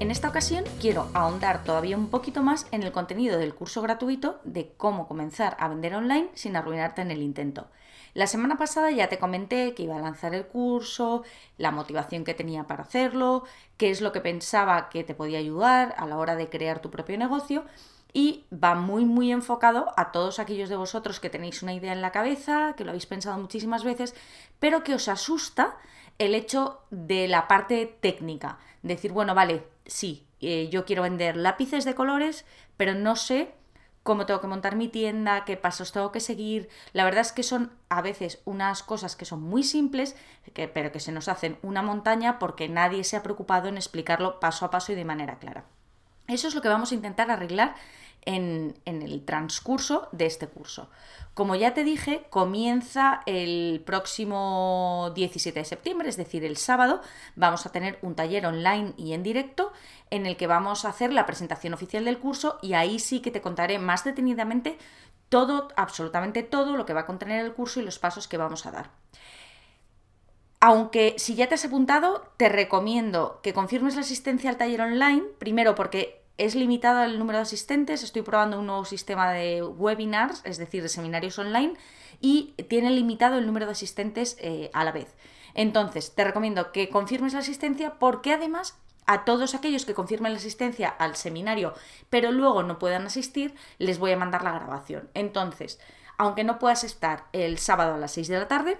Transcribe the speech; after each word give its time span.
En 0.00 0.10
esta 0.10 0.30
ocasión 0.30 0.64
quiero 0.80 1.10
ahondar 1.12 1.62
todavía 1.62 1.98
un 1.98 2.08
poquito 2.08 2.42
más 2.42 2.66
en 2.70 2.82
el 2.82 2.90
contenido 2.90 3.38
del 3.38 3.54
curso 3.54 3.82
gratuito 3.82 4.40
de 4.44 4.72
cómo 4.78 5.06
comenzar 5.06 5.58
a 5.60 5.68
vender 5.68 5.94
online 5.94 6.30
sin 6.32 6.56
arruinarte 6.56 7.02
en 7.02 7.10
el 7.10 7.20
intento. 7.20 7.68
La 8.14 8.26
semana 8.26 8.56
pasada 8.56 8.90
ya 8.90 9.10
te 9.10 9.18
comenté 9.18 9.74
que 9.74 9.82
iba 9.82 9.96
a 9.96 10.00
lanzar 10.00 10.34
el 10.34 10.46
curso, 10.46 11.22
la 11.58 11.70
motivación 11.70 12.24
que 12.24 12.32
tenía 12.32 12.64
para 12.64 12.84
hacerlo, 12.84 13.44
qué 13.76 13.90
es 13.90 14.00
lo 14.00 14.10
que 14.10 14.22
pensaba 14.22 14.88
que 14.88 15.04
te 15.04 15.14
podía 15.14 15.38
ayudar 15.38 15.94
a 15.98 16.06
la 16.06 16.16
hora 16.16 16.34
de 16.34 16.48
crear 16.48 16.80
tu 16.80 16.90
propio 16.90 17.18
negocio 17.18 17.66
y 18.14 18.46
va 18.50 18.74
muy 18.74 19.04
muy 19.04 19.30
enfocado 19.30 19.92
a 19.98 20.12
todos 20.12 20.38
aquellos 20.38 20.70
de 20.70 20.76
vosotros 20.76 21.20
que 21.20 21.28
tenéis 21.28 21.62
una 21.62 21.74
idea 21.74 21.92
en 21.92 22.00
la 22.00 22.10
cabeza, 22.10 22.72
que 22.74 22.84
lo 22.84 22.92
habéis 22.92 23.04
pensado 23.04 23.38
muchísimas 23.38 23.84
veces, 23.84 24.14
pero 24.60 24.82
que 24.82 24.94
os 24.94 25.08
asusta 25.08 25.76
el 26.18 26.34
hecho 26.34 26.80
de 26.90 27.28
la 27.28 27.46
parte 27.48 27.98
técnica. 28.00 28.58
Decir, 28.82 29.12
bueno, 29.12 29.34
vale, 29.34 29.62
sí, 29.86 30.26
eh, 30.40 30.68
yo 30.70 30.84
quiero 30.84 31.02
vender 31.02 31.36
lápices 31.36 31.84
de 31.84 31.94
colores, 31.94 32.44
pero 32.76 32.94
no 32.94 33.16
sé 33.16 33.54
cómo 34.02 34.26
tengo 34.26 34.40
que 34.40 34.46
montar 34.46 34.76
mi 34.76 34.88
tienda, 34.88 35.44
qué 35.44 35.56
pasos 35.56 35.92
tengo 35.92 36.12
que 36.12 36.20
seguir. 36.20 36.68
La 36.92 37.04
verdad 37.04 37.20
es 37.20 37.32
que 37.32 37.42
son 37.42 37.72
a 37.88 38.02
veces 38.02 38.40
unas 38.44 38.82
cosas 38.82 39.16
que 39.16 39.24
son 39.24 39.42
muy 39.42 39.62
simples, 39.62 40.16
pero 40.54 40.92
que 40.92 41.00
se 41.00 41.12
nos 41.12 41.28
hacen 41.28 41.58
una 41.62 41.82
montaña 41.82 42.38
porque 42.38 42.68
nadie 42.68 43.04
se 43.04 43.16
ha 43.16 43.22
preocupado 43.22 43.68
en 43.68 43.76
explicarlo 43.76 44.40
paso 44.40 44.64
a 44.64 44.70
paso 44.70 44.92
y 44.92 44.94
de 44.94 45.04
manera 45.04 45.38
clara. 45.38 45.64
Eso 46.30 46.48
es 46.48 46.54
lo 46.54 46.62
que 46.62 46.68
vamos 46.68 46.92
a 46.92 46.94
intentar 46.94 47.30
arreglar 47.30 47.74
en, 48.22 48.74
el 48.84 49.24
transcurso 49.24 50.08
de 50.12 50.26
este 50.26 50.46
curso. 50.46 50.90
Como 51.34 51.54
ya 51.54 51.74
te 51.74 51.84
dije, 51.84 52.26
comienza 52.30 53.22
el 53.26 53.82
próximo 53.84 55.10
17 55.14 55.58
de 55.58 55.64
septiembre, 55.64 56.08
es 56.08 56.16
decir, 56.16 56.44
el 56.44 56.56
sábado, 56.56 57.00
vamos 57.36 57.66
a 57.66 57.72
tener 57.72 57.98
un 58.02 58.14
taller 58.14 58.46
online 58.46 58.92
y 58.96 59.14
en 59.14 59.22
directo 59.22 59.72
en 60.10 60.26
el 60.26 60.36
que 60.36 60.46
vamos 60.46 60.84
a 60.84 60.90
hacer 60.90 61.12
la 61.12 61.26
presentación 61.26 61.72
oficial 61.72 62.04
del 62.04 62.18
curso 62.18 62.58
y 62.62 62.74
ahí 62.74 62.98
sí 62.98 63.20
que 63.20 63.30
te 63.30 63.40
contaré 63.40 63.78
más 63.78 64.04
detenidamente 64.04 64.76
todo, 65.28 65.68
absolutamente 65.76 66.42
todo 66.42 66.76
lo 66.76 66.84
que 66.84 66.92
va 66.92 67.00
a 67.00 67.06
contener 67.06 67.44
el 67.44 67.54
curso 67.54 67.80
y 67.80 67.84
los 67.84 67.98
pasos 67.98 68.28
que 68.28 68.36
vamos 68.36 68.66
a 68.66 68.72
dar. 68.72 68.90
Aunque 70.62 71.14
si 71.16 71.36
ya 71.36 71.48
te 71.48 71.54
has 71.54 71.64
apuntado, 71.64 72.30
te 72.36 72.50
recomiendo 72.50 73.40
que 73.42 73.54
confirmes 73.54 73.94
la 73.94 74.02
asistencia 74.02 74.50
al 74.50 74.58
taller 74.58 74.82
online, 74.82 75.22
primero 75.38 75.74
porque 75.74 76.19
es 76.40 76.54
limitado 76.54 77.02
el 77.02 77.18
número 77.18 77.36
de 77.38 77.42
asistentes, 77.42 78.02
estoy 78.02 78.22
probando 78.22 78.58
un 78.58 78.66
nuevo 78.66 78.86
sistema 78.86 79.30
de 79.30 79.62
webinars, 79.62 80.40
es 80.44 80.56
decir, 80.56 80.82
de 80.82 80.88
seminarios 80.88 81.38
online, 81.38 81.74
y 82.18 82.54
tiene 82.70 82.90
limitado 82.90 83.36
el 83.36 83.44
número 83.44 83.66
de 83.66 83.72
asistentes 83.72 84.38
eh, 84.40 84.70
a 84.72 84.84
la 84.84 84.90
vez. 84.90 85.14
Entonces, 85.52 86.14
te 86.14 86.24
recomiendo 86.24 86.72
que 86.72 86.88
confirmes 86.88 87.34
la 87.34 87.40
asistencia 87.40 87.98
porque 87.98 88.32
además 88.32 88.78
a 89.04 89.26
todos 89.26 89.54
aquellos 89.54 89.84
que 89.84 89.92
confirmen 89.92 90.32
la 90.32 90.38
asistencia 90.38 90.88
al 90.88 91.14
seminario, 91.14 91.74
pero 92.08 92.32
luego 92.32 92.62
no 92.62 92.78
puedan 92.78 93.04
asistir, 93.04 93.54
les 93.76 93.98
voy 93.98 94.12
a 94.12 94.16
mandar 94.16 94.42
la 94.42 94.52
grabación. 94.52 95.10
Entonces, 95.12 95.78
aunque 96.16 96.44
no 96.44 96.58
puedas 96.58 96.84
estar 96.84 97.26
el 97.32 97.58
sábado 97.58 97.94
a 97.94 97.98
las 97.98 98.12
6 98.12 98.28
de 98.28 98.38
la 98.38 98.48
tarde, 98.48 98.78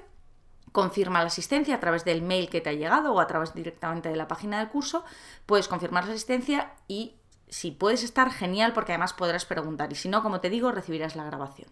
confirma 0.73 1.21
la 1.21 1.27
asistencia 1.27 1.75
a 1.75 1.81
través 1.81 2.07
del 2.07 2.23
mail 2.23 2.49
que 2.49 2.63
te 2.63 2.71
ha 2.71 2.75
llegado 2.75 3.13
o 3.13 3.21
a 3.21 3.27
través 3.27 3.53
directamente 3.53 4.09
de 4.09 4.17
la 4.17 4.29
página 4.29 4.61
del 4.61 4.69
curso, 4.69 5.05
puedes 5.45 5.69
confirmar 5.69 6.07
la 6.07 6.13
asistencia 6.13 6.73
y 6.89 7.20
si 7.51 7.73
puedes 7.73 8.03
estar, 8.03 8.33
genial, 8.33 8.73
porque 8.73 8.93
además 8.93 9.13
podrás 9.13 9.45
preguntar. 9.45 9.93
Y 9.93 9.97
si 9.97 10.09
no, 10.09 10.23
como 10.23 10.41
te 10.41 10.49
digo, 10.49 10.73
recibirás 10.73 11.17
la 11.17 11.25
grabación. 11.25 11.69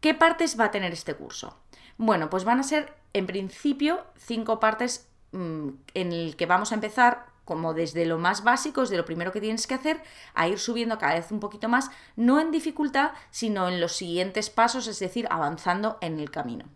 ¿Qué 0.00 0.14
partes 0.14 0.58
va 0.58 0.64
a 0.66 0.70
tener 0.70 0.92
este 0.92 1.14
curso? 1.14 1.56
Bueno, 1.98 2.30
pues 2.30 2.44
van 2.44 2.58
a 2.58 2.64
ser, 2.64 2.94
en 3.12 3.26
principio, 3.26 4.04
cinco 4.16 4.58
partes 4.58 5.06
mm, 5.32 5.68
en 5.94 6.12
el 6.12 6.36
que 6.36 6.46
vamos 6.46 6.72
a 6.72 6.74
empezar 6.74 7.26
como 7.44 7.74
desde 7.74 8.06
lo 8.06 8.16
más 8.16 8.44
básico, 8.44 8.82
desde 8.82 8.96
lo 8.96 9.04
primero 9.04 9.32
que 9.32 9.40
tienes 9.40 9.66
que 9.66 9.74
hacer, 9.74 10.00
a 10.34 10.46
ir 10.46 10.58
subiendo 10.58 10.98
cada 10.98 11.14
vez 11.14 11.32
un 11.32 11.40
poquito 11.40 11.68
más, 11.68 11.90
no 12.14 12.40
en 12.40 12.52
dificultad, 12.52 13.10
sino 13.32 13.68
en 13.68 13.80
los 13.80 13.92
siguientes 13.92 14.50
pasos, 14.50 14.86
es 14.86 15.00
decir, 15.00 15.26
avanzando 15.30 15.98
en 16.00 16.20
el 16.20 16.30
camino. 16.30 16.66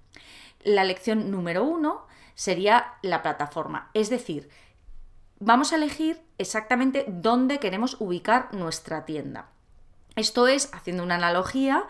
La 0.64 0.82
lección 0.82 1.30
número 1.30 1.62
uno 1.62 2.06
sería 2.34 2.94
la 3.02 3.22
plataforma, 3.22 3.88
es 3.94 4.10
decir, 4.10 4.50
vamos 5.38 5.72
a 5.72 5.76
elegir 5.76 6.22
exactamente 6.38 7.04
dónde 7.08 7.58
queremos 7.58 8.00
ubicar 8.00 8.52
nuestra 8.52 9.04
tienda. 9.04 9.48
Esto 10.16 10.46
es, 10.46 10.70
haciendo 10.72 11.02
una 11.02 11.16
analogía, 11.16 11.86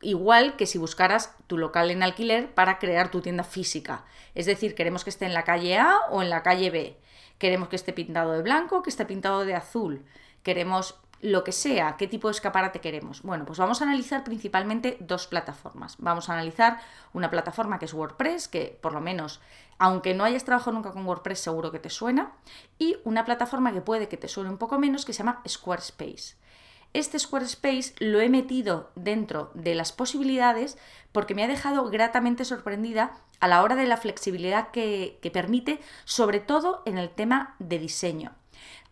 igual 0.00 0.56
que 0.56 0.66
si 0.66 0.78
buscaras 0.78 1.36
tu 1.46 1.58
local 1.58 1.90
en 1.90 2.02
alquiler 2.02 2.54
para 2.54 2.78
crear 2.78 3.10
tu 3.10 3.20
tienda 3.20 3.44
física. 3.44 4.04
Es 4.34 4.46
decir, 4.46 4.74
queremos 4.74 5.04
que 5.04 5.10
esté 5.10 5.26
en 5.26 5.34
la 5.34 5.44
calle 5.44 5.78
A 5.78 5.98
o 6.10 6.22
en 6.22 6.30
la 6.30 6.42
calle 6.42 6.70
B. 6.70 6.96
Queremos 7.38 7.68
que 7.68 7.76
esté 7.76 7.92
pintado 7.92 8.32
de 8.32 8.42
blanco, 8.42 8.82
que 8.82 8.90
esté 8.90 9.04
pintado 9.04 9.44
de 9.44 9.54
azul. 9.54 10.04
Queremos 10.42 11.00
lo 11.22 11.44
que 11.44 11.52
sea, 11.52 11.96
qué 11.98 12.06
tipo 12.06 12.28
de 12.28 12.32
escaparate 12.32 12.80
queremos. 12.80 13.22
Bueno, 13.22 13.44
pues 13.44 13.58
vamos 13.58 13.80
a 13.80 13.84
analizar 13.84 14.24
principalmente 14.24 14.96
dos 15.00 15.26
plataformas. 15.26 15.96
Vamos 15.98 16.28
a 16.28 16.32
analizar 16.32 16.80
una 17.12 17.30
plataforma 17.30 17.78
que 17.78 17.84
es 17.84 17.94
WordPress, 17.94 18.48
que 18.48 18.78
por 18.80 18.92
lo 18.92 19.00
menos, 19.00 19.40
aunque 19.80 20.12
no 20.12 20.24
hayas 20.24 20.44
trabajado 20.44 20.72
nunca 20.72 20.92
con 20.92 21.06
WordPress, 21.06 21.40
seguro 21.40 21.72
que 21.72 21.78
te 21.78 21.88
suena, 21.88 22.32
y 22.78 22.98
una 23.02 23.24
plataforma 23.24 23.72
que 23.72 23.80
puede 23.80 24.08
que 24.08 24.18
te 24.18 24.28
suene 24.28 24.50
un 24.50 24.58
poco 24.58 24.78
menos, 24.78 25.06
que 25.06 25.14
se 25.14 25.20
llama 25.20 25.42
Squarespace. 25.48 26.36
Este 26.92 27.18
Squarespace 27.18 27.94
lo 27.98 28.20
he 28.20 28.28
metido 28.28 28.90
dentro 28.94 29.50
de 29.54 29.74
las 29.74 29.92
posibilidades 29.92 30.76
porque 31.12 31.34
me 31.34 31.42
ha 31.42 31.48
dejado 31.48 31.88
gratamente 31.88 32.44
sorprendida 32.44 33.12
a 33.40 33.48
la 33.48 33.62
hora 33.62 33.74
de 33.74 33.86
la 33.86 33.96
flexibilidad 33.96 34.70
que, 34.70 35.18
permite, 35.32 35.80
sobre 36.04 36.40
todo 36.40 36.82
en 36.84 36.98
el 36.98 37.08
tema 37.08 37.56
de 37.58 37.78
diseño. 37.78 38.32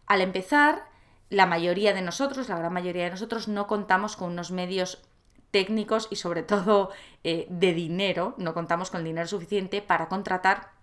Al 0.07 0.23
empezar, 0.23 0.87
la 1.29 1.45
mayoría 1.45 1.93
de 1.93 2.01
nosotros, 2.01 2.49
la 2.49 2.57
gran 2.57 2.73
mayoría 2.73 3.05
de 3.05 3.11
nosotros, 3.11 3.47
no 3.47 3.67
contamos 3.67 4.17
con 4.17 4.33
unos 4.33 4.53
medios 4.53 5.03
técnicos 5.51 6.09
y 6.11 6.17
sobre 6.17 6.43
todo 6.45 6.93
eh, 7.25 7.47
de 7.51 7.75
dinero, 7.75 8.35
no 8.39 8.55
contamos 8.55 8.91
con 8.91 9.01
el 9.01 9.05
dinero 9.05 9.29
suficiente 9.29 9.83
para 9.83 10.09
contratar 10.09 10.78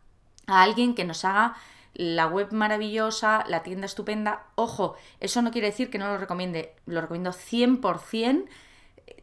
a 0.48 0.64
alguien 0.64 0.96
que 0.96 1.06
nos 1.06 1.26
haga 1.26 1.56
la 1.94 2.28
web 2.28 2.52
maravillosa, 2.52 3.46
la 3.48 3.64
tienda 3.64 3.86
estupenda. 3.86 4.48
Ojo, 4.56 4.96
eso 5.20 5.42
no 5.42 5.52
quiere 5.52 5.68
decir 5.68 5.90
que 5.90 5.98
no 5.98 6.08
lo 6.08 6.18
recomiende, 6.18 6.76
lo 6.86 7.02
recomiendo 7.02 7.32
100%. 7.32 8.46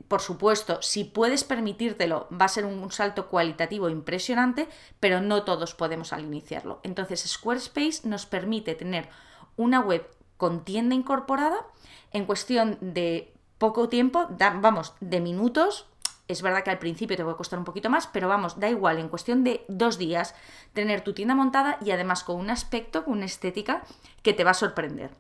Por 0.08 0.20
supuesto, 0.20 0.80
si 0.82 1.04
puedes 1.04 1.44
permitírtelo, 1.44 2.28
va 2.30 2.46
a 2.46 2.48
ser 2.48 2.64
un 2.66 2.90
salto 2.92 3.28
cualitativo 3.28 3.88
impresionante, 3.88 4.68
pero 5.00 5.20
no 5.20 5.44
todos 5.44 5.74
podemos 5.74 6.12
al 6.12 6.24
iniciarlo. 6.24 6.80
Entonces, 6.82 7.20
Squarespace 7.22 8.06
nos 8.08 8.26
permite 8.26 8.74
tener 8.74 9.08
una 9.56 9.80
web 9.80 10.06
con 10.36 10.64
tienda 10.64 10.94
incorporada 10.94 11.66
en 12.12 12.26
cuestión 12.26 12.78
de 12.80 13.32
poco 13.58 13.88
tiempo, 13.88 14.28
vamos, 14.60 14.94
de 15.00 15.20
minutos. 15.20 15.86
Es 16.28 16.40
verdad 16.40 16.62
que 16.62 16.70
al 16.70 16.78
principio 16.78 17.16
te 17.16 17.24
va 17.24 17.32
a 17.32 17.36
costar 17.36 17.58
un 17.58 17.64
poquito 17.64 17.90
más, 17.90 18.06
pero 18.06 18.28
vamos, 18.28 18.58
da 18.58 18.70
igual, 18.70 18.98
en 18.98 19.08
cuestión 19.08 19.44
de 19.44 19.64
dos 19.68 19.98
días, 19.98 20.34
tener 20.72 21.02
tu 21.02 21.12
tienda 21.12 21.34
montada 21.34 21.78
y 21.84 21.90
además 21.90 22.24
con 22.24 22.36
un 22.36 22.50
aspecto, 22.50 23.04
con 23.04 23.14
una 23.14 23.26
estética 23.26 23.82
que 24.22 24.32
te 24.32 24.44
va 24.44 24.52
a 24.52 24.54
sorprender. 24.54 25.10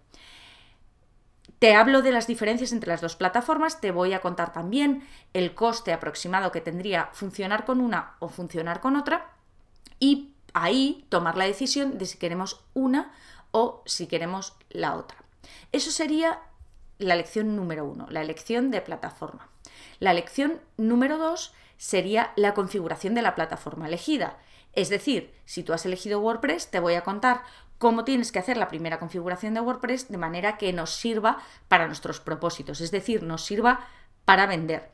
Te 1.58 1.76
hablo 1.76 2.02
de 2.02 2.10
las 2.10 2.26
diferencias 2.26 2.72
entre 2.72 2.88
las 2.88 3.00
dos 3.00 3.14
plataformas, 3.14 3.80
te 3.80 3.92
voy 3.92 4.14
a 4.14 4.20
contar 4.20 4.52
también 4.52 5.06
el 5.32 5.54
coste 5.54 5.92
aproximado 5.92 6.50
que 6.50 6.60
tendría 6.60 7.10
funcionar 7.12 7.64
con 7.64 7.80
una 7.80 8.16
o 8.18 8.28
funcionar 8.28 8.80
con 8.80 8.96
otra 8.96 9.30
y 10.00 10.34
ahí 10.54 11.06
tomar 11.08 11.36
la 11.36 11.44
decisión 11.44 11.98
de 11.98 12.06
si 12.06 12.18
queremos 12.18 12.64
una 12.74 13.12
o 13.52 13.82
si 13.86 14.08
queremos 14.08 14.56
la 14.70 14.96
otra. 14.96 15.18
Eso 15.70 15.92
sería 15.92 16.40
la 16.98 17.14
lección 17.14 17.54
número 17.54 17.84
uno, 17.84 18.06
la 18.10 18.22
elección 18.22 18.72
de 18.72 18.80
plataforma. 18.80 19.48
La 20.00 20.12
lección 20.12 20.60
número 20.76 21.18
dos 21.18 21.52
sería 21.76 22.32
la 22.36 22.54
configuración 22.54 23.14
de 23.14 23.22
la 23.22 23.34
plataforma 23.34 23.88
elegida. 23.88 24.38
Es 24.72 24.88
decir, 24.88 25.34
si 25.44 25.62
tú 25.62 25.72
has 25.72 25.84
elegido 25.84 26.20
WordPress, 26.20 26.70
te 26.70 26.80
voy 26.80 26.94
a 26.94 27.02
contar 27.02 27.42
cómo 27.78 28.04
tienes 28.04 28.30
que 28.30 28.38
hacer 28.38 28.56
la 28.56 28.68
primera 28.68 28.98
configuración 28.98 29.54
de 29.54 29.60
WordPress 29.60 30.08
de 30.08 30.16
manera 30.16 30.56
que 30.56 30.72
nos 30.72 30.94
sirva 30.94 31.38
para 31.68 31.88
nuestros 31.88 32.20
propósitos, 32.20 32.80
es 32.80 32.92
decir, 32.92 33.24
nos 33.24 33.44
sirva 33.44 33.80
para 34.24 34.46
vender. 34.46 34.92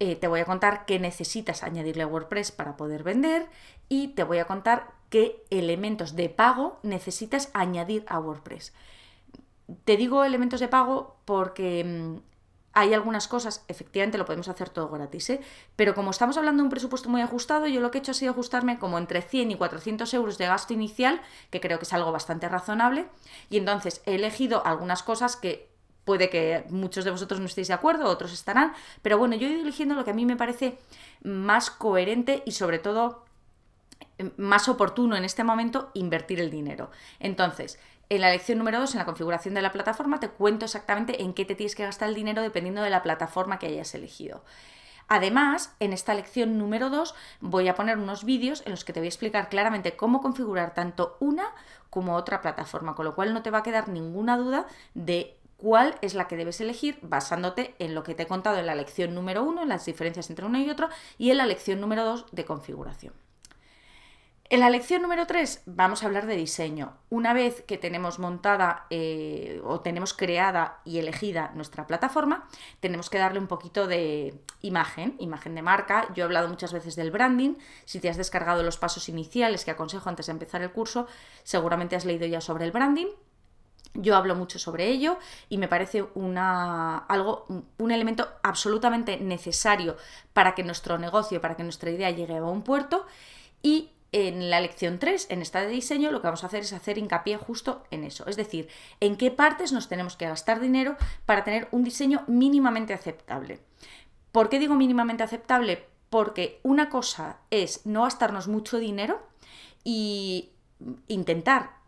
Eh, 0.00 0.16
te 0.16 0.28
voy 0.28 0.40
a 0.40 0.44
contar 0.44 0.84
qué 0.84 0.98
necesitas 0.98 1.62
añadirle 1.62 2.02
a 2.02 2.06
WordPress 2.06 2.52
para 2.52 2.76
poder 2.76 3.04
vender 3.04 3.46
y 3.88 4.08
te 4.08 4.24
voy 4.24 4.38
a 4.38 4.44
contar 4.44 4.92
qué 5.08 5.42
elementos 5.48 6.14
de 6.14 6.28
pago 6.28 6.78
necesitas 6.82 7.48
añadir 7.54 8.04
a 8.08 8.18
WordPress. 8.18 8.74
Te 9.84 9.96
digo 9.96 10.24
elementos 10.24 10.60
de 10.60 10.68
pago 10.68 11.16
porque 11.24 11.84
mm, 11.84 12.33
hay 12.74 12.92
algunas 12.92 13.28
cosas, 13.28 13.64
efectivamente 13.68 14.18
lo 14.18 14.24
podemos 14.24 14.48
hacer 14.48 14.68
todo 14.68 14.88
gratis, 14.88 15.30
¿eh? 15.30 15.40
pero 15.76 15.94
como 15.94 16.10
estamos 16.10 16.36
hablando 16.36 16.62
de 16.62 16.64
un 16.64 16.70
presupuesto 16.70 17.08
muy 17.08 17.22
ajustado, 17.22 17.66
yo 17.66 17.80
lo 17.80 17.90
que 17.90 17.98
he 17.98 18.00
hecho 18.00 18.10
ha 18.10 18.14
sido 18.14 18.32
ajustarme 18.32 18.78
como 18.78 18.98
entre 18.98 19.22
100 19.22 19.52
y 19.52 19.56
400 19.56 20.12
euros 20.14 20.38
de 20.38 20.46
gasto 20.46 20.74
inicial, 20.74 21.20
que 21.50 21.60
creo 21.60 21.78
que 21.78 21.84
es 21.84 21.92
algo 21.92 22.12
bastante 22.12 22.48
razonable, 22.48 23.06
y 23.48 23.58
entonces 23.58 24.02
he 24.06 24.16
elegido 24.16 24.66
algunas 24.66 25.02
cosas 25.02 25.36
que 25.36 25.72
puede 26.04 26.28
que 26.28 26.64
muchos 26.68 27.04
de 27.04 27.10
vosotros 27.10 27.40
no 27.40 27.46
estéis 27.46 27.68
de 27.68 27.74
acuerdo, 27.74 28.06
otros 28.06 28.32
estarán, 28.32 28.74
pero 29.02 29.18
bueno, 29.18 29.36
yo 29.36 29.46
he 29.46 29.50
ido 29.50 29.62
eligiendo 29.62 29.94
lo 29.94 30.04
que 30.04 30.10
a 30.10 30.14
mí 30.14 30.26
me 30.26 30.36
parece 30.36 30.78
más 31.22 31.70
coherente 31.70 32.42
y 32.44 32.52
sobre 32.52 32.78
todo 32.78 33.23
más 34.36 34.68
oportuno 34.68 35.16
en 35.16 35.24
este 35.24 35.44
momento 35.44 35.90
invertir 35.94 36.40
el 36.40 36.50
dinero. 36.50 36.90
Entonces, 37.20 37.78
en 38.10 38.20
la 38.20 38.30
lección 38.30 38.58
número 38.58 38.80
2, 38.80 38.94
en 38.94 38.98
la 38.98 39.04
configuración 39.04 39.54
de 39.54 39.62
la 39.62 39.72
plataforma, 39.72 40.20
te 40.20 40.28
cuento 40.28 40.66
exactamente 40.66 41.22
en 41.22 41.34
qué 41.34 41.44
te 41.44 41.54
tienes 41.54 41.74
que 41.74 41.84
gastar 41.84 42.08
el 42.08 42.14
dinero 42.14 42.42
dependiendo 42.42 42.82
de 42.82 42.90
la 42.90 43.02
plataforma 43.02 43.58
que 43.58 43.66
hayas 43.66 43.94
elegido. 43.94 44.44
Además, 45.08 45.74
en 45.80 45.92
esta 45.92 46.14
lección 46.14 46.56
número 46.58 46.90
2 46.90 47.14
voy 47.40 47.68
a 47.68 47.74
poner 47.74 47.98
unos 47.98 48.24
vídeos 48.24 48.62
en 48.64 48.70
los 48.70 48.84
que 48.84 48.92
te 48.92 49.00
voy 49.00 49.06
a 49.06 49.08
explicar 49.08 49.48
claramente 49.48 49.96
cómo 49.96 50.20
configurar 50.20 50.74
tanto 50.74 51.16
una 51.20 51.52
como 51.90 52.14
otra 52.14 52.40
plataforma, 52.40 52.94
con 52.94 53.04
lo 53.04 53.14
cual 53.14 53.34
no 53.34 53.42
te 53.42 53.50
va 53.50 53.58
a 53.58 53.62
quedar 53.62 53.88
ninguna 53.88 54.36
duda 54.36 54.66
de 54.94 55.36
cuál 55.56 55.96
es 56.00 56.14
la 56.14 56.26
que 56.26 56.36
debes 56.36 56.60
elegir 56.60 56.98
basándote 57.02 57.74
en 57.78 57.94
lo 57.94 58.02
que 58.02 58.14
te 58.14 58.24
he 58.24 58.26
contado 58.26 58.58
en 58.58 58.66
la 58.66 58.74
lección 58.74 59.14
número 59.14 59.44
1, 59.44 59.62
en 59.62 59.68
las 59.68 59.84
diferencias 59.84 60.30
entre 60.30 60.46
una 60.46 60.60
y 60.60 60.70
otra, 60.70 60.90
y 61.18 61.30
en 61.30 61.38
la 61.38 61.46
lección 61.46 61.80
número 61.80 62.04
2 62.04 62.26
de 62.32 62.44
configuración. 62.44 63.23
En 64.50 64.60
la 64.60 64.68
lección 64.68 65.00
número 65.00 65.26
3 65.26 65.62
vamos 65.64 66.02
a 66.02 66.06
hablar 66.06 66.26
de 66.26 66.36
diseño. 66.36 66.98
Una 67.08 67.32
vez 67.32 67.62
que 67.62 67.78
tenemos 67.78 68.18
montada 68.18 68.86
eh, 68.90 69.62
o 69.64 69.80
tenemos 69.80 70.12
creada 70.12 70.82
y 70.84 70.98
elegida 70.98 71.52
nuestra 71.54 71.86
plataforma, 71.86 72.46
tenemos 72.80 73.08
que 73.08 73.16
darle 73.16 73.38
un 73.38 73.46
poquito 73.46 73.86
de 73.86 74.38
imagen, 74.60 75.16
imagen 75.18 75.54
de 75.54 75.62
marca. 75.62 76.12
Yo 76.14 76.22
he 76.22 76.26
hablado 76.26 76.48
muchas 76.48 76.74
veces 76.74 76.94
del 76.94 77.10
branding. 77.10 77.54
Si 77.86 78.00
te 78.00 78.10
has 78.10 78.18
descargado 78.18 78.62
los 78.62 78.76
pasos 78.76 79.08
iniciales 79.08 79.64
que 79.64 79.70
aconsejo 79.70 80.10
antes 80.10 80.26
de 80.26 80.32
empezar 80.32 80.60
el 80.60 80.72
curso, 80.72 81.06
seguramente 81.42 81.96
has 81.96 82.04
leído 82.04 82.26
ya 82.26 82.42
sobre 82.42 82.66
el 82.66 82.72
branding. 82.72 83.06
Yo 83.94 84.14
hablo 84.14 84.34
mucho 84.34 84.58
sobre 84.58 84.88
ello 84.88 85.18
y 85.48 85.56
me 85.56 85.68
parece 85.68 86.04
una, 86.14 86.98
algo, 86.98 87.46
un 87.78 87.90
elemento 87.92 88.28
absolutamente 88.42 89.18
necesario 89.18 89.96
para 90.34 90.54
que 90.54 90.64
nuestro 90.64 90.98
negocio, 90.98 91.40
para 91.40 91.56
que 91.56 91.62
nuestra 91.62 91.90
idea 91.90 92.10
llegue 92.10 92.36
a 92.36 92.44
un 92.44 92.62
puerto. 92.62 93.06
Y 93.62 93.93
en 94.14 94.48
la 94.48 94.60
lección 94.60 95.00
3, 95.00 95.26
en 95.30 95.42
esta 95.42 95.62
de 95.62 95.66
diseño, 95.66 96.12
lo 96.12 96.20
que 96.20 96.28
vamos 96.28 96.44
a 96.44 96.46
hacer 96.46 96.60
es 96.60 96.72
hacer 96.72 96.98
hincapié 96.98 97.36
justo 97.36 97.82
en 97.90 98.04
eso. 98.04 98.24
Es 98.28 98.36
decir, 98.36 98.68
en 99.00 99.16
qué 99.16 99.32
partes 99.32 99.72
nos 99.72 99.88
tenemos 99.88 100.16
que 100.16 100.28
gastar 100.28 100.60
dinero 100.60 100.96
para 101.26 101.42
tener 101.42 101.66
un 101.72 101.82
diseño 101.82 102.22
mínimamente 102.28 102.94
aceptable. 102.94 103.58
¿Por 104.30 104.48
qué 104.48 104.60
digo 104.60 104.76
mínimamente 104.76 105.24
aceptable? 105.24 105.88
Porque 106.10 106.60
una 106.62 106.90
cosa 106.90 107.38
es 107.50 107.86
no 107.86 108.04
gastarnos 108.04 108.46
mucho 108.46 108.78
dinero 108.78 109.20
y 109.82 110.52
intentar 111.08 111.78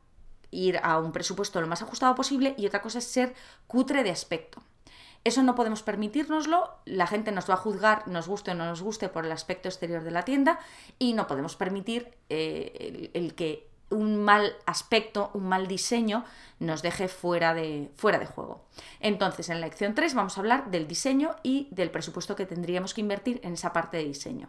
ir 0.50 0.80
a 0.82 0.98
un 0.98 1.12
presupuesto 1.12 1.60
lo 1.60 1.68
más 1.68 1.82
ajustado 1.82 2.16
posible 2.16 2.56
y 2.58 2.66
otra 2.66 2.82
cosa 2.82 2.98
es 2.98 3.04
ser 3.04 3.36
cutre 3.68 4.02
de 4.02 4.10
aspecto. 4.10 4.64
Eso 5.26 5.42
no 5.42 5.56
podemos 5.56 5.82
permitírnoslo, 5.82 6.70
la 6.84 7.08
gente 7.08 7.32
nos 7.32 7.50
va 7.50 7.54
a 7.54 7.56
juzgar, 7.56 8.06
nos 8.06 8.28
guste 8.28 8.52
o 8.52 8.54
no 8.54 8.64
nos 8.64 8.80
guste, 8.80 9.08
por 9.08 9.26
el 9.26 9.32
aspecto 9.32 9.68
exterior 9.68 10.04
de 10.04 10.12
la 10.12 10.22
tienda 10.22 10.60
y 11.00 11.14
no 11.14 11.26
podemos 11.26 11.56
permitir 11.56 12.12
eh, 12.28 13.10
el, 13.12 13.34
que 13.34 13.68
un 13.90 14.22
mal 14.22 14.54
aspecto, 14.66 15.32
un 15.34 15.48
mal 15.48 15.66
diseño 15.66 16.24
nos 16.60 16.80
deje 16.80 17.08
fuera 17.08 17.54
de, 17.54 17.90
fuera 17.96 18.20
de 18.20 18.26
juego. 18.26 18.66
Entonces, 19.00 19.48
en 19.48 19.60
la 19.60 19.66
lección 19.66 19.96
3 19.96 20.14
vamos 20.14 20.38
a 20.38 20.42
hablar 20.42 20.70
del 20.70 20.86
diseño 20.86 21.34
y 21.42 21.66
del 21.72 21.90
presupuesto 21.90 22.36
que 22.36 22.46
tendríamos 22.46 22.94
que 22.94 23.00
invertir 23.00 23.40
en 23.42 23.54
esa 23.54 23.72
parte 23.72 23.96
de 23.96 24.04
diseño. 24.04 24.48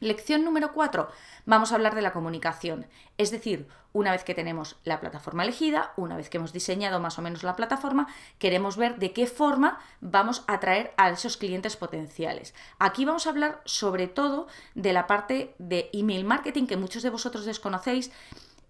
Lección 0.00 0.44
número 0.44 0.72
4. 0.72 1.08
Vamos 1.44 1.72
a 1.72 1.74
hablar 1.74 1.94
de 1.94 2.02
la 2.02 2.12
comunicación. 2.12 2.86
Es 3.16 3.30
decir, 3.30 3.66
una 3.92 4.12
vez 4.12 4.22
que 4.22 4.34
tenemos 4.34 4.76
la 4.84 5.00
plataforma 5.00 5.42
elegida, 5.42 5.92
una 5.96 6.16
vez 6.16 6.30
que 6.30 6.36
hemos 6.36 6.52
diseñado 6.52 7.00
más 7.00 7.18
o 7.18 7.22
menos 7.22 7.42
la 7.42 7.56
plataforma, 7.56 8.06
queremos 8.38 8.76
ver 8.76 8.98
de 8.98 9.12
qué 9.12 9.26
forma 9.26 9.80
vamos 10.00 10.44
a 10.46 10.54
atraer 10.54 10.92
a 10.96 11.10
esos 11.10 11.36
clientes 11.36 11.76
potenciales. 11.76 12.54
Aquí 12.78 13.04
vamos 13.04 13.26
a 13.26 13.30
hablar 13.30 13.60
sobre 13.64 14.06
todo 14.06 14.46
de 14.74 14.92
la 14.92 15.06
parte 15.06 15.54
de 15.58 15.90
email 15.92 16.24
marketing 16.24 16.66
que 16.66 16.76
muchos 16.76 17.02
de 17.02 17.10
vosotros 17.10 17.44
desconocéis 17.44 18.12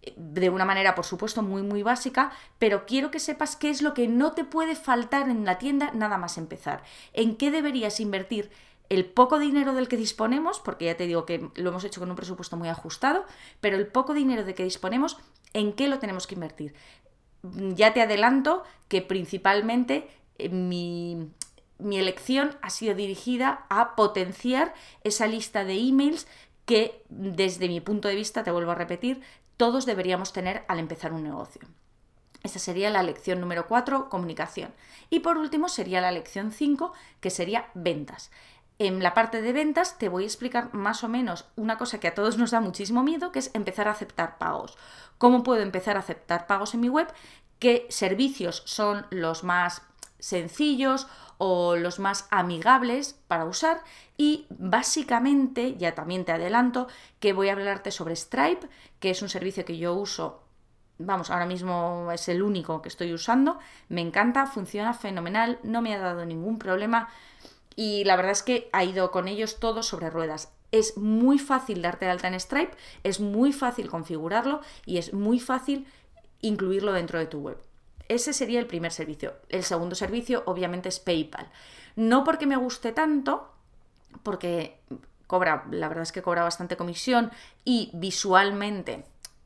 eh, 0.03 0.15
de 0.17 0.49
una 0.49 0.65
manera, 0.65 0.95
por 0.95 1.05
supuesto, 1.05 1.43
muy, 1.43 1.63
muy 1.63 1.83
básica, 1.83 2.33
pero 2.59 2.87
quiero 2.87 3.11
que 3.11 3.21
sepas 3.21 3.57
qué 3.57 3.69
es 3.69 3.83
lo 3.83 3.93
que 3.93 4.09
no 4.09 4.33
te 4.33 4.45
puede 4.45 4.77
faltar 4.77 5.29
en 5.29 5.45
la 5.45 5.59
tienda 5.59 5.91
nada 5.93 6.17
más 6.17 6.39
empezar. 6.39 6.83
En 7.13 7.37
qué 7.37 7.51
deberías 7.51 8.01
invertir 8.01 8.51
el 8.89 9.05
poco 9.05 9.39
dinero 9.39 9.75
del 9.75 9.89
que 9.89 9.97
disponemos, 9.97 10.61
porque 10.61 10.87
ya 10.87 10.97
te 10.97 11.07
digo 11.07 11.27
que 11.27 11.51
lo 11.55 11.71
hemos 11.71 11.85
hecho 11.85 12.01
con 12.01 12.11
un 12.11 12.17
presupuesto 12.17 12.57
muy 12.57 12.69
ajustado, 12.69 13.25
pero 13.61 13.77
el 13.77 13.87
poco 13.87 14.15
dinero 14.15 14.45
de 14.45 14.55
que 14.55 14.65
disponemos, 14.65 15.19
¿en 15.53 15.73
qué 15.73 15.89
lo 15.89 15.99
tenemos 15.99 16.27
que 16.27 16.35
invertir? 16.35 16.75
Ya 17.43 17.93
te 17.93 18.03
adelanto 18.03 18.65
que 18.89 19.03
principalmente 19.03 20.09
eh, 20.39 20.49
mi, 20.49 21.31
mi 21.79 21.99
elección 21.99 22.57
ha 22.63 22.71
sido 22.71 22.95
dirigida 22.95 23.67
a 23.69 23.95
potenciar 23.95 24.75
esa 25.05 25.27
lista 25.27 25.65
de 25.65 25.75
emails 25.75 26.27
que 26.65 27.03
desde 27.09 27.69
mi 27.69 27.81
punto 27.81 28.09
de 28.09 28.15
vista, 28.15 28.43
te 28.43 28.51
vuelvo 28.51 28.73
a 28.73 28.75
repetir, 28.75 29.23
todos 29.57 29.87
deberíamos 29.87 30.33
tener 30.33 30.65
al 30.69 30.79
empezar 30.79 31.13
un 31.13 31.25
negocio. 31.25 31.63
Esa 32.43 32.59
sería 32.59 32.91
la 32.91 33.03
lección 33.03 33.41
número 33.41 33.67
4, 33.67 34.09
comunicación. 34.09 34.73
Y 35.11 35.21
por 35.21 35.39
último 35.39 35.69
sería 35.69 36.01
la 36.01 36.13
lección 36.13 36.53
5, 36.53 36.93
que 37.21 37.31
sería 37.31 37.71
ventas. 37.75 38.31
En 38.81 39.03
la 39.03 39.13
parte 39.13 39.43
de 39.43 39.53
ventas 39.53 39.99
te 39.99 40.09
voy 40.09 40.23
a 40.23 40.27
explicar 40.27 40.73
más 40.73 41.03
o 41.03 41.09
menos 41.09 41.47
una 41.57 41.79
cosa 41.79 41.99
que 41.99 42.07
a 42.07 42.15
todos 42.15 42.39
nos 42.39 42.53
da 42.53 42.61
muchísimo 42.61 43.03
miedo, 43.03 43.33
que 43.33 43.41
es 43.41 43.51
empezar 43.55 43.89
a 43.89 43.91
aceptar 43.91 44.39
pagos. 44.39 44.79
¿Cómo 45.19 45.43
puedo 45.43 45.63
empezar 45.63 45.97
a 45.97 46.01
aceptar 46.01 46.47
pagos 46.47 46.75
en 46.75 46.81
mi 46.81 46.89
web? 46.89 47.13
¿Qué 47.59 47.89
servicios 47.91 48.63
son 48.67 49.05
los 49.11 49.43
más 49.43 49.83
sencillos 50.21 51.09
o 51.39 51.75
los 51.75 51.99
más 51.99 52.29
amigables 52.31 53.15
para 53.27 53.47
usar? 53.47 53.83
Y 54.17 54.47
básicamente, 54.51 55.77
ya 55.77 55.97
también 55.97 56.25
te 56.25 56.31
adelanto, 56.31 56.87
que 57.19 57.33
voy 57.33 57.49
a 57.49 57.55
hablarte 57.55 57.91
sobre 57.91 58.15
Stripe, 58.15 58.69
que 59.01 59.11
es 59.11 59.23
un 59.23 59.29
servicio 59.29 59.65
que 59.65 59.77
yo 59.77 59.95
uso 59.95 60.45
vamos, 60.99 61.31
ahora 61.31 61.47
mismo 61.47 62.11
es 62.13 62.29
el 62.29 62.43
único 62.43 62.83
que 62.83 62.89
estoy 62.89 63.15
usando, 63.15 63.59
me 63.89 64.01
encanta, 64.01 64.47
funciona 64.47 64.93
fenomenal, 64.93 65.61
no 65.63 65.81
me 65.81 65.95
ha 65.95 65.99
dado 65.99 66.25
ningún 66.27 66.59
problema 66.59 67.09
y 67.79 68.03
la 68.03 68.17
verdad 68.17 68.33
es 68.33 68.43
que 68.43 68.69
ha 68.73 68.83
ido 68.83 69.13
con 69.13 69.29
ellos 69.29 69.61
todos 69.61 69.87
sobre 69.87 70.11
ruedas. 70.11 70.53
Es 70.73 70.97
muy 70.97 71.39
fácil 71.39 71.81
darte 71.81 72.07
de 72.07 72.11
alta 72.11 72.27
en 72.27 72.35
Stripe, 72.35 72.77
es 73.05 73.21
muy 73.21 73.53
fácil 73.53 73.89
configurarlo 73.89 74.63
y 74.85 74.99
es 74.99 75.15
muy 75.15 75.39
fácil 75.39 75.87
incluirlo 76.41 76.93
dentro 76.93 77.21
de 77.21 77.27
tu 77.27 77.39
web. 77.39 77.57
Ese 78.09 78.33
sería 78.33 78.59
el 78.59 78.67
primer 78.67 78.91
servicio. 78.91 79.35
El 79.49 79.63
segundo 79.63 79.95
servicio 79.95 80.43
obviamente 80.47 80.89
es 80.89 80.99
PayPal. 80.99 81.53
No 81.95 82.25
porque 82.25 82.47
me 82.47 82.57
guste 82.57 82.91
tanto, 82.91 83.49
porque 84.25 84.81
cobra, 85.29 85.65
la 85.71 85.87
verdad 85.87 86.03
es 86.03 86.11
que 86.11 86.23
cobra 86.23 86.43
bastante 86.43 86.77
comisión 86.77 87.31
y 87.65 87.93
visualmente 87.95 89.05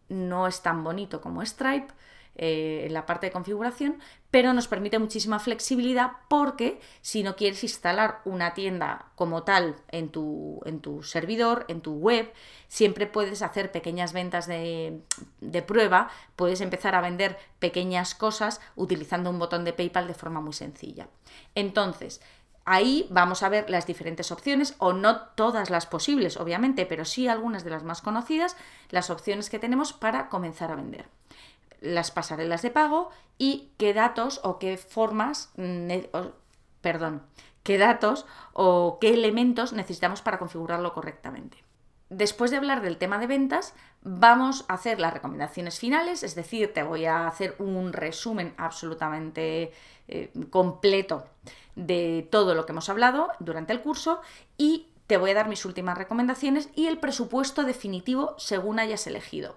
no 0.09 0.47
es 0.47 0.62
tan 0.62 0.83
bonito 0.83 1.21
como 1.21 1.45
Stripe, 1.45 1.92
eh, 2.34 2.84
en 2.86 2.94
la 2.94 3.04
parte 3.04 3.26
de 3.26 3.32
configuración, 3.32 3.98
pero 4.30 4.54
nos 4.54 4.66
permite 4.66 4.98
muchísima 4.98 5.38
flexibilidad 5.38 6.12
porque 6.28 6.80
si 7.02 7.22
no 7.22 7.36
quieres 7.36 7.62
instalar 7.62 8.22
una 8.24 8.54
tienda 8.54 9.10
como 9.16 9.42
tal 9.42 9.76
en 9.88 10.08
tu, 10.08 10.62
en 10.64 10.80
tu 10.80 11.02
servidor, 11.02 11.66
en 11.68 11.82
tu 11.82 11.92
web, 11.92 12.32
siempre 12.68 13.06
puedes 13.06 13.42
hacer 13.42 13.70
pequeñas 13.70 14.14
ventas 14.14 14.46
de, 14.46 15.02
de 15.42 15.62
prueba, 15.62 16.08
puedes 16.34 16.62
empezar 16.62 16.94
a 16.94 17.02
vender 17.02 17.36
pequeñas 17.58 18.14
cosas 18.14 18.62
utilizando 18.76 19.28
un 19.28 19.38
botón 19.38 19.64
de 19.64 19.74
PayPal 19.74 20.06
de 20.06 20.14
forma 20.14 20.40
muy 20.40 20.54
sencilla. 20.54 21.08
Entonces, 21.54 22.22
Ahí 22.64 23.08
vamos 23.10 23.42
a 23.42 23.48
ver 23.48 23.68
las 23.70 23.88
diferentes 23.88 24.30
opciones, 24.30 24.76
o 24.78 24.92
no 24.92 25.22
todas 25.34 25.68
las 25.68 25.86
posibles, 25.86 26.36
obviamente, 26.36 26.86
pero 26.86 27.04
sí 27.04 27.26
algunas 27.26 27.64
de 27.64 27.70
las 27.70 27.82
más 27.82 28.02
conocidas, 28.02 28.56
las 28.90 29.10
opciones 29.10 29.50
que 29.50 29.58
tenemos 29.58 29.92
para 29.92 30.28
comenzar 30.28 30.70
a 30.70 30.76
vender 30.76 31.08
las 31.82 32.10
pasarelas 32.10 32.62
de 32.62 32.70
pago 32.70 33.10
y 33.38 33.72
qué 33.76 33.92
datos 33.92 34.40
o 34.44 34.58
qué 34.58 34.76
formas, 34.76 35.52
perdón, 36.80 37.22
qué 37.62 37.78
datos 37.78 38.26
o 38.52 38.98
qué 39.00 39.14
elementos 39.14 39.72
necesitamos 39.72 40.22
para 40.22 40.38
configurarlo 40.38 40.94
correctamente. 40.94 41.58
Después 42.08 42.50
de 42.50 42.58
hablar 42.58 42.82
del 42.82 42.98
tema 42.98 43.18
de 43.18 43.26
ventas, 43.26 43.74
vamos 44.02 44.66
a 44.68 44.74
hacer 44.74 45.00
las 45.00 45.14
recomendaciones 45.14 45.78
finales, 45.78 46.22
es 46.22 46.34
decir, 46.34 46.74
te 46.74 46.82
voy 46.82 47.06
a 47.06 47.26
hacer 47.26 47.56
un 47.58 47.92
resumen 47.92 48.52
absolutamente 48.58 49.72
eh, 50.08 50.30
completo 50.50 51.24
de 51.74 52.28
todo 52.30 52.54
lo 52.54 52.66
que 52.66 52.72
hemos 52.72 52.90
hablado 52.90 53.28
durante 53.38 53.72
el 53.72 53.80
curso 53.80 54.20
y 54.58 54.88
te 55.06 55.16
voy 55.16 55.30
a 55.30 55.34
dar 55.34 55.48
mis 55.48 55.64
últimas 55.64 55.96
recomendaciones 55.96 56.68
y 56.74 56.86
el 56.86 56.98
presupuesto 56.98 57.64
definitivo 57.64 58.34
según 58.36 58.78
hayas 58.78 59.06
elegido. 59.06 59.56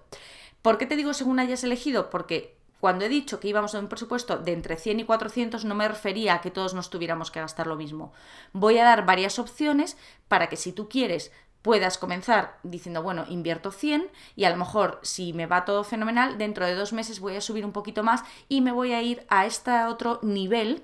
¿Por 0.65 0.79
qué 0.79 0.87
te 0.87 0.95
digo 0.95 1.13
según 1.13 1.37
hayas 1.37 1.63
elegido? 1.63 2.09
Porque 2.09 2.57
cuando 2.79 3.05
he 3.05 3.07
dicho 3.07 3.39
que 3.39 3.47
íbamos 3.47 3.75
a 3.75 3.79
un 3.79 3.87
presupuesto 3.87 4.39
de 4.39 4.51
entre 4.51 4.77
100 4.77 5.01
y 5.01 5.03
400, 5.03 5.63
no 5.63 5.75
me 5.75 5.87
refería 5.87 6.33
a 6.33 6.41
que 6.41 6.49
todos 6.49 6.73
nos 6.73 6.89
tuviéramos 6.89 7.29
que 7.29 7.39
gastar 7.39 7.67
lo 7.67 7.75
mismo. 7.75 8.13
Voy 8.51 8.79
a 8.79 8.83
dar 8.83 9.05
varias 9.05 9.37
opciones 9.37 9.95
para 10.27 10.49
que 10.49 10.55
si 10.55 10.71
tú 10.71 10.89
quieres 10.89 11.31
puedas 11.61 11.99
comenzar 11.99 12.57
diciendo, 12.63 13.03
bueno, 13.03 13.25
invierto 13.29 13.71
100 13.71 14.09
y 14.35 14.45
a 14.45 14.49
lo 14.49 14.57
mejor 14.57 14.99
si 15.03 15.33
me 15.33 15.45
va 15.45 15.65
todo 15.65 15.83
fenomenal, 15.83 16.39
dentro 16.39 16.65
de 16.65 16.73
dos 16.73 16.93
meses 16.93 17.19
voy 17.19 17.35
a 17.35 17.41
subir 17.41 17.63
un 17.63 17.71
poquito 17.71 18.01
más 18.01 18.23
y 18.49 18.61
me 18.61 18.71
voy 18.71 18.93
a 18.93 19.03
ir 19.03 19.23
a 19.29 19.45
este 19.45 19.83
otro 19.83 20.19
nivel 20.23 20.81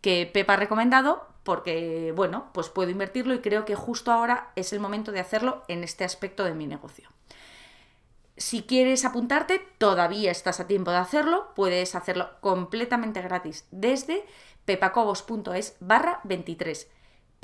que 0.00 0.30
Pepa 0.32 0.52
ha 0.52 0.58
recomendado 0.58 1.26
porque, 1.42 2.12
bueno, 2.14 2.50
pues 2.54 2.68
puedo 2.68 2.92
invertirlo 2.92 3.34
y 3.34 3.40
creo 3.40 3.64
que 3.64 3.74
justo 3.74 4.12
ahora 4.12 4.52
es 4.54 4.72
el 4.72 4.78
momento 4.78 5.10
de 5.10 5.18
hacerlo 5.18 5.64
en 5.66 5.82
este 5.82 6.04
aspecto 6.04 6.44
de 6.44 6.54
mi 6.54 6.68
negocio. 6.68 7.10
Si 8.36 8.62
quieres 8.62 9.04
apuntarte, 9.04 9.60
todavía 9.78 10.30
estás 10.30 10.60
a 10.60 10.66
tiempo 10.66 10.90
de 10.90 10.96
hacerlo, 10.96 11.52
puedes 11.54 11.94
hacerlo 11.94 12.30
completamente 12.40 13.22
gratis 13.22 13.66
desde 13.70 14.24
pepacobos.es 14.64 15.76
barra 15.80 16.20
23 16.24 16.88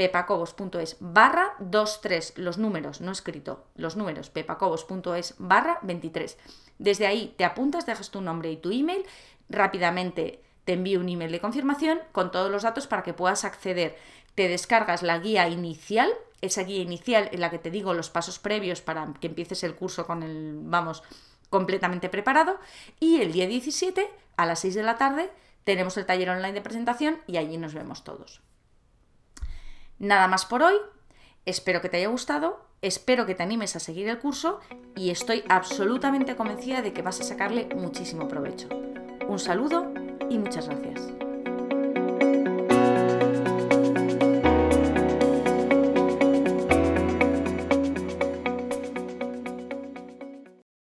pepacobos.es 0.01 0.97
barra 1.01 1.53
23, 1.59 2.39
los 2.39 2.57
números, 2.57 3.03
no 3.03 3.13
escrito, 3.13 3.67
los 3.75 3.97
números, 3.97 4.31
pepacobos.es 4.31 5.35
barra 5.37 5.79
23. 5.83 6.39
Desde 6.79 7.07
ahí 7.07 7.35
te 7.37 7.45
apuntas, 7.45 7.85
dejas 7.85 8.11
tu 8.11 8.23
nombre 8.23 8.51
y 8.51 8.57
tu 8.57 8.71
email, 8.71 9.05
rápidamente 9.51 10.43
te 10.65 10.73
envío 10.73 11.01
un 11.01 11.11
email 11.11 11.31
de 11.31 11.41
confirmación 11.41 12.01
con 12.13 12.31
todos 12.31 12.51
los 12.51 12.63
datos 12.63 12.87
para 12.87 13.03
que 13.03 13.13
puedas 13.13 13.45
acceder. 13.45 13.95
Te 14.35 14.49
descargas 14.49 15.03
la 15.03 15.19
guía 15.19 15.47
inicial, 15.49 16.11
esa 16.41 16.63
guía 16.63 16.83
inicial 16.83 17.29
en 17.33 17.41
la 17.41 17.51
que 17.51 17.59
te 17.59 17.71
digo 17.71 17.95
los 17.95 18.11
pasos 18.11 18.39
previos 18.39 18.81
para 18.81 19.13
que 19.21 19.27
empieces 19.27 19.63
el 19.65 19.75
curso 19.75 20.07
con 20.07 20.23
el, 20.23 20.59
vamos, 20.63 21.03
completamente 21.51 22.09
preparado. 22.09 22.59
Y 22.99 23.21
el 23.21 23.33
día 23.33 23.47
17, 23.47 24.09
a 24.37 24.47
las 24.47 24.61
6 24.61 24.75
de 24.75 24.83
la 24.83 24.97
tarde, 24.97 25.31
tenemos 25.65 25.97
el 25.97 26.07
taller 26.07 26.31
online 26.31 26.53
de 26.53 26.63
presentación 26.63 27.19
y 27.27 27.37
allí 27.37 27.57
nos 27.57 27.75
vemos 27.75 28.05
todos. 28.05 28.41
Nada 29.99 30.29
más 30.29 30.47
por 30.47 30.63
hoy. 30.63 30.75
Espero 31.47 31.81
que 31.81 31.89
te 31.89 31.97
haya 31.97 32.09
gustado, 32.09 32.67
espero 32.83 33.25
que 33.25 33.35
te 33.35 33.43
animes 33.43 33.75
a 33.75 33.81
seguir 33.81 34.09
el 34.09 34.19
curso 34.19 34.61
y 34.95 35.11
estoy 35.11 35.43
absolutamente 35.49 36.37
convencida 36.37 36.83
de 36.83 36.93
que 36.93 37.03
vas 37.03 37.21
a 37.21 37.25
sacarle 37.25 37.67
muchísimo 37.75 38.29
provecho. 38.29 38.69
Un 39.27 39.39
saludo 39.39 39.93
y 40.29 40.39
muchas 40.39 40.69
gracias. 40.69 41.30